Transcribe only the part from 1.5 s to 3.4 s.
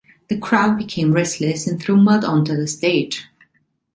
and threw mud onto the stage.